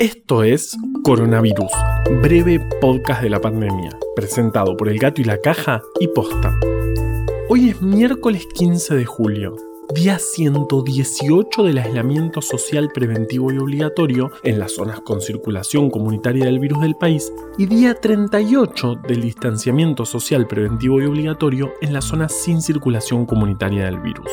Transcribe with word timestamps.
Esto 0.00 0.44
es 0.44 0.78
Coronavirus, 1.04 1.70
breve 2.22 2.58
podcast 2.80 3.20
de 3.20 3.28
la 3.28 3.38
pandemia, 3.38 3.90
presentado 4.16 4.74
por 4.74 4.88
El 4.88 4.98
Gato 4.98 5.20
y 5.20 5.24
la 5.24 5.38
Caja 5.42 5.82
y 6.00 6.08
Posta. 6.08 6.58
Hoy 7.50 7.68
es 7.68 7.82
miércoles 7.82 8.46
15 8.54 8.94
de 8.94 9.04
julio, 9.04 9.56
día 9.94 10.18
118 10.18 11.64
del 11.64 11.76
aislamiento 11.76 12.40
social 12.40 12.88
preventivo 12.94 13.52
y 13.52 13.58
obligatorio 13.58 14.30
en 14.42 14.58
las 14.58 14.72
zonas 14.72 15.00
con 15.02 15.20
circulación 15.20 15.90
comunitaria 15.90 16.46
del 16.46 16.60
virus 16.60 16.80
del 16.80 16.94
país 16.94 17.30
y 17.58 17.66
día 17.66 17.92
38 17.92 19.02
del 19.06 19.20
distanciamiento 19.20 20.06
social 20.06 20.46
preventivo 20.46 20.98
y 21.02 21.04
obligatorio 21.04 21.74
en 21.82 21.92
las 21.92 22.06
zonas 22.06 22.32
sin 22.32 22.62
circulación 22.62 23.26
comunitaria 23.26 23.84
del 23.84 24.00
virus. 24.00 24.30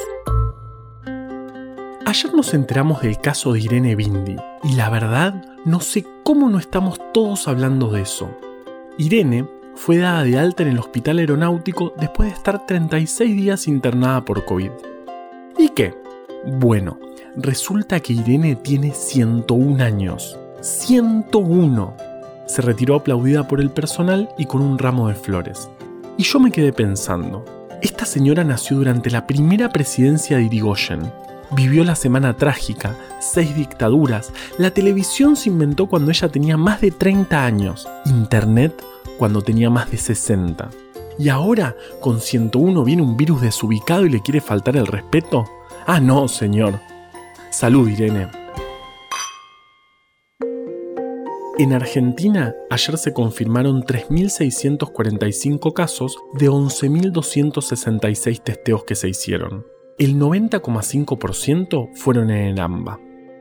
Ayer 2.08 2.34
nos 2.34 2.54
enteramos 2.54 3.02
del 3.02 3.20
caso 3.20 3.52
de 3.52 3.60
Irene 3.60 3.94
Bindi 3.94 4.38
y 4.64 4.76
la 4.76 4.90
verdad 4.90 5.44
no 5.66 5.82
sé 5.82 6.06
cómo 6.24 6.50
no 6.50 6.58
estamos 6.58 7.02
todos 7.14 7.50
hablando 7.50 7.90
de 7.90 8.04
eso. 8.04 8.30
Irene 8.98 9.46
fue 9.76 9.98
dada 9.98 10.24
de 10.24 10.40
alta 10.40 10.64
en 10.64 10.70
el 10.70 10.80
hospital 10.80 11.20
aeronáutico 11.20 11.94
después 12.00 12.30
de 12.30 12.36
estar 12.36 12.66
36 12.66 13.36
días 13.36 13.68
internada 13.68 14.24
por 14.24 14.46
COVID. 14.46 14.72
¿Y 15.58 15.68
qué? 15.68 15.96
Bueno, 16.46 16.98
resulta 17.36 18.00
que 18.00 18.14
Irene 18.14 18.56
tiene 18.56 18.94
101 18.94 19.84
años. 19.84 20.40
101. 20.62 21.98
Se 22.46 22.62
retiró 22.62 22.96
aplaudida 22.96 23.50
por 23.50 23.60
el 23.60 23.70
personal 23.70 24.30
y 24.38 24.46
con 24.46 24.62
un 24.62 24.78
ramo 24.78 25.10
de 25.10 25.16
flores. 25.16 25.70
Y 26.16 26.24
yo 26.24 26.40
me 26.40 26.52
quedé 26.52 26.72
pensando, 26.72 27.44
esta 27.82 28.06
señora 28.06 28.46
nació 28.46 28.78
durante 28.78 29.10
la 29.10 29.28
primera 29.28 29.68
presidencia 29.68 30.38
de 30.38 30.44
Irigoyen, 30.44 31.02
Vivió 31.52 31.86
la 31.86 31.96
semana 31.96 32.36
trágica, 32.36 32.98
seis 33.22 33.56
dictaduras, 33.56 34.34
la 34.58 34.72
televisión 34.72 35.38
se 35.38 35.48
inventó 35.50 35.88
cuando 35.88 36.12
ella 36.12 36.28
tenía 36.28 36.58
más 36.58 36.82
de 36.82 36.92
30 36.92 37.46
años, 37.46 37.88
Internet 38.06 38.84
cuando 39.18 39.42
tenía 39.42 39.70
más 39.70 39.90
de 39.90 39.98
60. 39.98 40.70
¿Y 41.18 41.30
ahora, 41.30 41.78
con 42.02 42.20
101, 42.20 42.84
viene 42.84 43.02
un 43.02 43.16
virus 43.16 43.42
desubicado 43.42 44.06
y 44.06 44.10
le 44.10 44.22
quiere 44.22 44.42
faltar 44.42 44.76
el 44.76 44.86
respeto? 44.86 45.46
Ah, 45.86 46.02
no, 46.02 46.28
señor. 46.28 46.80
Salud, 47.50 47.88
Irene. 47.90 48.28
En 51.58 51.74
Argentina, 51.74 52.54
ayer 52.70 52.98
se 52.98 53.14
confirmaron 53.14 53.84
3.645 53.84 55.74
casos 55.74 56.18
de 56.34 56.50
11.266 56.50 58.44
testeos 58.44 58.84
que 58.84 58.94
se 58.94 59.10
hicieron 59.10 59.77
el 59.98 60.20
90,5% 60.20 61.90
fueron 61.94 62.30
en 62.30 62.48
el 62.48 62.60
AMBA. 62.60 63.00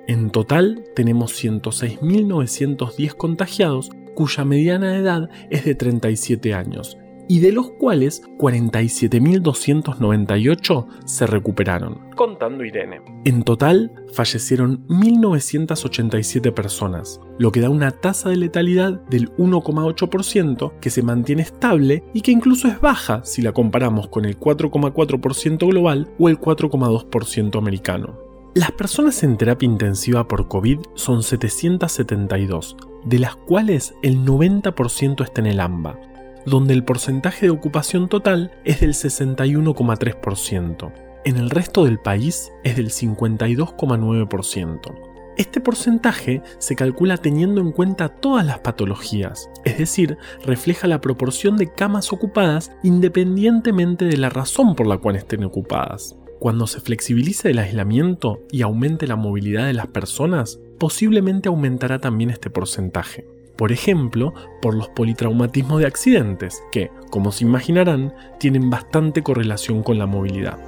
En 0.09 0.31
total 0.31 0.85
tenemos 0.95 1.33
106.910 1.43 3.15
contagiados 3.15 3.91
cuya 4.15 4.45
mediana 4.45 4.97
edad 4.97 5.29
es 5.51 5.65
de 5.65 5.75
37 5.75 6.55
años 6.55 6.97
y 7.29 7.41
de 7.41 7.53
los 7.53 7.73
cuales 7.73 8.23
47.298 8.39 10.87
se 11.05 11.27
recuperaron. 11.27 12.01
Contando 12.15 12.65
Irene. 12.65 13.03
En 13.25 13.43
total 13.43 13.91
fallecieron 14.13 14.87
1.987 14.89 16.53
personas, 16.53 17.21
lo 17.39 17.51
que 17.53 17.61
da 17.61 17.71
una 17.71 17.91
tasa 17.91 18.31
de 18.31 18.37
letalidad 18.37 19.03
del 19.09 19.35
1,8% 19.37 20.79
que 20.81 20.91
se 20.91 21.03
mantiene 21.03 21.43
estable 21.43 22.05
y 22.15 22.23
que 22.23 22.33
incluso 22.33 22.69
es 22.69 22.81
baja 22.81 23.23
si 23.25 23.43
la 23.43 23.53
comparamos 23.53 24.09
con 24.09 24.25
el 24.25 24.39
4,4% 24.39 25.69
global 25.69 26.09
o 26.19 26.29
el 26.29 26.41
4,2% 26.41 27.59
americano. 27.59 28.27
Las 28.57 28.73
personas 28.73 29.23
en 29.23 29.37
terapia 29.37 29.67
intensiva 29.67 30.27
por 30.27 30.49
COVID 30.49 30.79
son 30.95 31.23
772, 31.23 32.75
de 33.05 33.19
las 33.19 33.37
cuales 33.37 33.95
el 34.03 34.25
90% 34.25 35.23
está 35.23 35.43
en 35.43 35.47
el 35.47 35.61
AMBA, 35.61 36.01
donde 36.47 36.73
el 36.75 36.85
porcentaje 36.85 37.47
de 37.47 37.51
ocupación 37.51 38.09
total 38.09 38.53
es 38.65 38.81
del 38.81 38.95
61,3%. 38.95 40.93
En 41.25 41.37
el 41.37 41.51
resto 41.51 41.85
del 41.85 41.99
país 41.99 42.53
es 42.63 42.77
del 42.77 42.91
52,9%. 42.91 44.95
Este 45.37 45.61
porcentaje 45.61 46.41
se 46.59 46.77
calcula 46.77 47.17
teniendo 47.19 47.61
en 47.61 47.73
cuenta 47.73 48.09
todas 48.09 48.47
las 48.47 48.61
patologías, 48.61 49.51
es 49.65 49.77
decir, 49.77 50.17
refleja 50.45 50.87
la 50.87 51.03
proporción 51.03 51.59
de 51.59 51.71
camas 51.71 52.11
ocupadas 52.13 52.73
independientemente 52.83 54.07
de 54.07 54.17
la 54.17 54.31
razón 54.31 54.75
por 54.75 54.87
la 54.87 54.97
cual 54.97 55.17
estén 55.17 55.45
ocupadas. 55.45 56.17
Cuando 56.39 56.67
se 56.67 56.81
flexibilice 56.81 57.51
el 57.51 57.59
aislamiento 57.59 58.41
y 58.51 58.63
aumente 58.63 59.07
la 59.07 59.17
movilidad 59.17 59.67
de 59.67 59.75
las 59.75 59.89
personas, 59.89 60.59
posiblemente 60.79 61.49
aumentará 61.49 61.99
también 61.99 62.31
este 62.31 62.49
porcentaje 62.49 63.36
por 63.57 63.73
ejemplo, 63.73 64.35
por 64.61 64.75
los 64.75 64.89
politraumatismos 64.89 65.81
de 65.81 65.87
accidentes, 65.87 66.63
que, 66.71 66.91
como 67.11 67.33
se 67.33 67.45
imaginarán, 67.45 68.15
tienen 68.39 68.71
bastante 68.71 69.23
correlación 69.23 69.83
con 69.83 69.99
la 69.99 70.07
movilidad. 70.07 70.59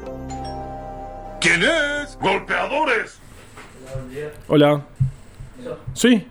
¿Quién 1.40 1.62
es? 1.62 2.18
¡Golpeadores! 2.20 3.18
Hola. 4.48 4.82
Sí. 5.94 6.26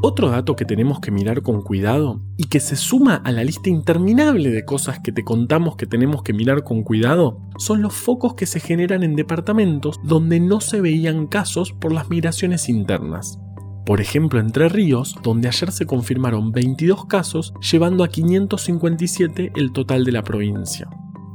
Otro 0.00 0.30
dato 0.30 0.54
que 0.54 0.64
tenemos 0.64 1.00
que 1.00 1.10
mirar 1.10 1.42
con 1.42 1.60
cuidado 1.60 2.20
y 2.36 2.44
que 2.44 2.60
se 2.60 2.76
suma 2.76 3.16
a 3.16 3.32
la 3.32 3.42
lista 3.42 3.68
interminable 3.68 4.50
de 4.50 4.64
cosas 4.64 5.00
que 5.00 5.10
te 5.10 5.24
contamos 5.24 5.74
que 5.74 5.86
tenemos 5.86 6.22
que 6.22 6.32
mirar 6.32 6.62
con 6.62 6.84
cuidado 6.84 7.40
son 7.58 7.82
los 7.82 7.94
focos 7.94 8.34
que 8.34 8.46
se 8.46 8.60
generan 8.60 9.02
en 9.02 9.16
departamentos 9.16 9.98
donde 10.04 10.38
no 10.38 10.60
se 10.60 10.80
veían 10.80 11.26
casos 11.26 11.72
por 11.72 11.92
las 11.92 12.10
migraciones 12.10 12.68
internas. 12.68 13.40
Por 13.84 14.00
ejemplo, 14.00 14.38
Entre 14.38 14.68
Ríos, 14.68 15.16
donde 15.24 15.48
ayer 15.48 15.72
se 15.72 15.86
confirmaron 15.86 16.52
22 16.52 17.06
casos, 17.06 17.52
llevando 17.72 18.04
a 18.04 18.08
557 18.08 19.52
el 19.56 19.72
total 19.72 20.04
de 20.04 20.12
la 20.12 20.22
provincia. 20.22 20.88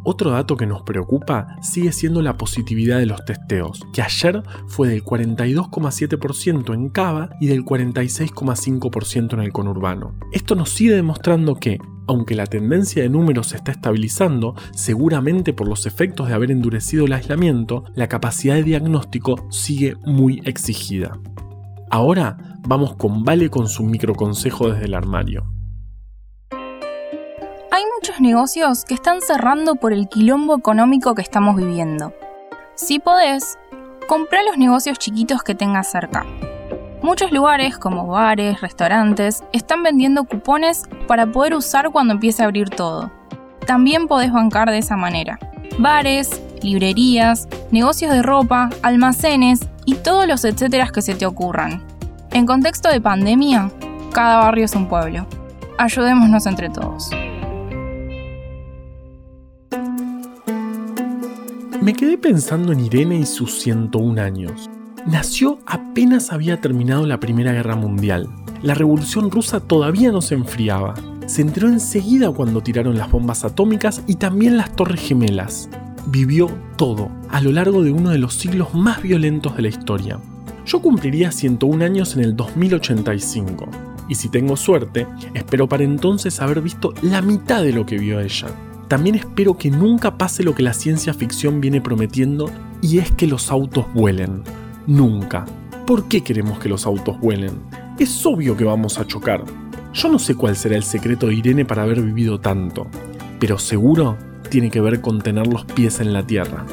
Otro 0.06 0.31
dato 0.31 0.58
que 0.58 0.66
nos 0.66 0.84
preocupa 0.84 1.56
sigue 1.62 1.94
siendo 1.94 2.22
la 2.22 2.38
positividad 2.38 3.00
de 3.00 3.06
los 3.06 3.24
testeos, 3.24 3.81
que 3.94 4.02
ayer 4.02 4.44
fue 4.68 4.90
del 4.90 5.03
42,7% 5.03 6.74
en 6.74 6.90
Cava 6.90 7.30
y 7.40 7.47
del 7.47 7.64
46,5% 7.64 9.34
en 9.34 9.40
el 9.40 9.53
conurbano. 9.53 10.16
Esto 10.34 10.56
nos 10.56 10.72
sigue 10.72 10.94
demostrando 10.94 11.56
que, 11.56 11.80
aunque 12.06 12.36
la 12.36 12.47
tendencia 12.47 13.02
de 13.02 13.09
números 13.09 13.47
se 13.47 13.56
está 13.56 13.72
estabilizando, 13.72 14.56
seguramente 14.74 15.53
por 15.53 15.69
los 15.69 15.86
efectos 15.86 16.28
de 16.28 16.34
haber 16.34 16.52
endurecido 16.52 17.06
el 17.06 17.13
aislamiento, 17.13 17.86
la 17.96 18.09
capacidad 18.09 18.56
de 18.56 18.63
diagnóstico 18.63 19.47
sigue 19.50 19.96
muy 20.06 20.42
exigida. 20.44 21.18
Ahora 21.90 22.59
vamos 22.68 22.96
con 22.96 23.24
Vale 23.24 23.50
con 23.50 23.68
su 23.69 23.84
microconsejo 23.84 24.69
desde 24.69 24.86
el 24.86 24.96
armario 24.96 25.53
muchos 27.96 28.22
negocios 28.22 28.86
que 28.86 28.94
están 28.94 29.20
cerrando 29.22 29.74
por 29.74 29.94
el 29.94 30.08
quilombo 30.08 30.56
económico 30.56 31.16
que 31.16 31.24
estamos 31.24 31.56
viviendo. 31.56 32.14
Si 32.76 33.00
podés, 33.00 33.58
comprá 34.08 34.44
los 34.44 34.60
negocios 34.60 35.00
chiquitos 35.00 35.42
que 35.42 35.56
tengas 35.56 35.90
cerca. 35.90 36.24
Muchos 37.02 37.32
lugares, 37.32 37.80
como 37.80 38.06
bares, 38.06 38.62
restaurantes, 38.62 39.44
están 39.54 39.82
vendiendo 39.82 40.26
cupones 40.26 40.84
para 41.08 41.26
poder 41.26 41.56
usar 41.56 41.90
cuando 41.90 42.14
empiece 42.14 42.44
a 42.44 42.46
abrir 42.46 42.70
todo. 42.70 43.12
También 43.66 44.08
podés 44.08 44.32
bancar 44.32 44.70
de 44.70 44.78
esa 44.78 44.96
manera. 44.96 45.40
Bares, 45.80 46.44
librerías, 46.62 47.48
negocios 47.72 48.14
de 48.14 48.22
ropa, 48.22 48.70
almacenes 48.84 49.62
y 49.86 49.96
todos 49.96 50.28
los 50.28 50.46
etcéteras 50.46 50.92
que 50.92 51.02
se 51.02 51.16
te 51.16 51.26
ocurran. 51.26 51.84
En 52.30 52.46
contexto 52.46 52.90
de 52.90 53.02
pandemia, 53.02 53.72
cada 54.14 54.38
barrio 54.38 54.66
es 54.66 54.76
un 54.76 54.88
pueblo. 54.88 55.26
Ayudémonos 55.80 56.46
entre 56.46 56.70
todos. 56.70 57.10
Me 61.84 61.94
quedé 61.94 62.18
pensando 62.18 62.72
en 62.72 62.80
Irene 62.80 63.20
y 63.20 63.26
sus 63.26 63.60
101 63.60 64.22
años. 64.22 64.70
Nació 65.06 65.60
apenas 65.66 66.31
había 66.31 66.62
terminado 66.62 67.06
la 67.06 67.19
Primera 67.19 67.52
Guerra 67.52 67.75
Mundial. 67.75 68.30
La 68.62 68.74
Revolución 68.74 69.30
Rusa 69.30 69.60
todavía 69.60 70.10
no 70.13 70.22
se 70.22 70.36
enfriaba. 70.36 70.94
Se 71.25 71.42
enteró 71.42 71.68
enseguida 71.68 72.31
cuando 72.31 72.63
tiraron 72.63 72.98
las 72.98 73.12
bombas 73.12 73.44
atómicas 73.44 74.02
y 74.07 74.16
también 74.16 74.56
las 74.56 74.74
Torres 74.74 75.02
Gemelas. 75.02 75.69
Vivió 76.06 76.48
todo, 76.78 77.12
a 77.28 77.42
lo 77.42 77.52
largo 77.52 77.84
de 77.84 77.92
uno 77.92 78.12
de 78.12 78.18
los 78.18 78.36
siglos 78.36 78.74
más 78.74 79.02
violentos 79.02 79.57
de 79.57 79.63
la 79.63 79.68
historia. 79.68 80.22
Yo 80.66 80.81
cumpliría 80.81 81.34
101 81.34 81.84
años 81.84 82.16
en 82.16 82.24
el 82.24 82.34
2085. 82.34 83.68
Y 84.07 84.16
si 84.16 84.30
tengo 84.30 84.56
suerte, 84.56 85.06
espero 85.34 85.68
para 85.68 85.84
entonces 85.84 86.40
haber 86.40 86.62
visto 86.62 86.94
la 87.02 87.22
mitad 87.22 87.62
de 87.62 87.74
lo 87.74 87.86
que 87.86 87.98
vio 87.98 88.22
ella. 88.22 88.48
También 88.94 89.16
espero 89.16 89.57
que 89.57 89.72
nunca 89.72 90.19
pase 90.19 90.44
lo 90.44 90.54
que 90.54 90.62
la 90.62 90.72
ciencia 90.72 91.16
ficción 91.16 91.60
viene 91.60 91.81
prometiendo 91.81 92.51
y 92.80 93.00
es 93.00 93.10
que 93.10 93.25
los 93.25 93.50
autos 93.50 93.92
vuelen. 93.92 94.44
Nunca. 94.86 95.45
¿Por 95.88 96.07
qué 96.07 96.22
queremos 96.22 96.60
que 96.60 96.69
los 96.69 96.86
autos 96.86 97.19
vuelen? 97.19 97.60
Es 97.98 98.24
obvio 98.24 98.56
que 98.56 98.66
vamos 98.66 99.00
a 99.00 99.07
chocar. 99.07 99.45
Yo 99.94 100.10
no 100.10 100.19
sé 100.19 100.36
cuál 100.36 100.56
será 100.56 100.75
el 100.75 100.84
secreto 100.84 101.25
de 101.25 101.34
Irene 101.34 101.66
para 101.66 101.81
haber 101.81 102.04
vivido 102.04 102.40
tanto, 102.40 102.86
pero 103.40 103.57
seguro 103.57 104.16
tiene 104.51 104.69
que 104.69 104.80
ver 104.80 105.01
con 105.01 105.24
tener 105.24 105.48
los 105.48 105.66
pies 105.66 106.00
en 106.00 106.13
la 106.13 106.28
tierra. 106.28 106.63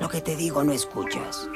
Lo 0.00 0.08
que 0.08 0.22
te 0.22 0.34
digo 0.34 0.64
no 0.64 0.72
escuchas. 0.72 1.46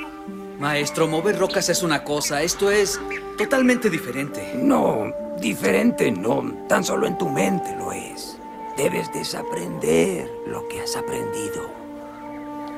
Maestro, 0.60 1.08
mover 1.08 1.38
rocas 1.38 1.70
es 1.70 1.82
una 1.82 2.04
cosa, 2.04 2.42
esto 2.42 2.70
es 2.70 3.00
totalmente 3.38 3.88
diferente. 3.88 4.52
No, 4.54 5.10
diferente 5.38 6.12
no, 6.12 6.66
tan 6.68 6.84
solo 6.84 7.06
en 7.06 7.16
tu 7.16 7.30
mente 7.30 7.74
lo 7.78 7.90
es. 7.92 8.38
Debes 8.76 9.10
desaprender 9.10 10.30
lo 10.46 10.68
que 10.68 10.82
has 10.82 10.96
aprendido. 10.96 11.70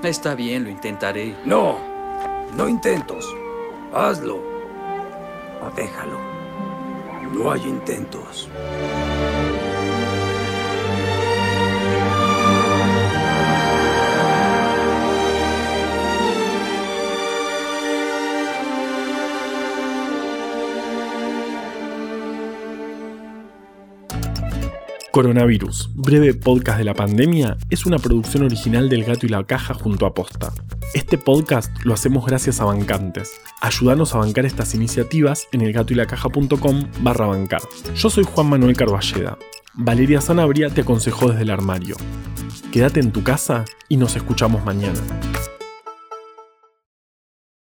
Está 0.05 0.37
bien, 0.37 0.63
lo 0.63 0.71
intentaré. 0.71 1.35
No, 1.45 1.77
no 2.57 2.69
intentos. 2.69 3.27
Hazlo. 3.93 4.37
O 5.61 5.71
déjalo. 5.75 6.21
No 7.33 7.51
hay 7.51 7.63
intentos. 7.63 8.49
Coronavirus, 25.13 25.91
breve 25.95 26.33
podcast 26.33 26.79
de 26.79 26.85
la 26.85 26.95
pandemia, 26.95 27.59
es 27.69 27.85
una 27.85 27.99
producción 27.99 28.45
original 28.45 28.89
del 28.89 29.05
Gato 29.05 29.27
y 29.27 29.29
la 29.29 29.45
Caja 29.45 29.75
junto 29.75 30.07
a 30.07 30.15
Posta. 30.15 30.55
Este 30.95 31.19
podcast 31.19 31.71
lo 31.85 31.93
hacemos 31.93 32.25
gracias 32.25 32.63
a 32.63 32.65
bancantes. 32.65 33.31
Ayúdanos 33.61 34.15
a 34.15 34.19
bancar 34.19 34.47
estas 34.47 34.75
iniciativas 34.75 35.49
en 35.53 35.61
elgatoylacaja.com 35.61 36.85
barra 37.03 37.27
bancar. 37.27 37.61
Yo 37.95 38.09
soy 38.09 38.25
Juan 38.25 38.47
Manuel 38.47 38.75
Carballeda. 38.75 39.37
Valeria 39.75 40.23
Sanabria 40.23 40.71
te 40.71 40.81
aconsejó 40.81 41.29
desde 41.29 41.43
el 41.43 41.51
armario. 41.51 41.97
Quédate 42.73 43.01
en 43.01 43.13
tu 43.13 43.23
casa 43.23 43.67
y 43.91 43.99
nos 43.99 44.17
escuchamos 44.17 44.65
mañana. 44.65 44.99